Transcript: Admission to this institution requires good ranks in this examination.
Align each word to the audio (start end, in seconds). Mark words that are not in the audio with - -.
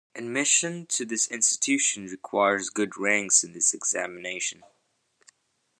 Admission 0.15 0.87
to 0.87 1.05
this 1.05 1.27
institution 1.29 2.07
requires 2.07 2.71
good 2.71 2.97
ranks 2.97 3.43
in 3.43 3.53
this 3.53 3.71
examination. 3.71 4.63